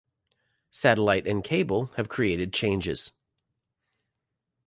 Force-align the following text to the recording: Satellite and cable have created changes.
Satellite 0.71 1.27
and 1.27 1.43
cable 1.43 1.91
have 1.95 2.09
created 2.09 2.51
changes. 2.53 3.11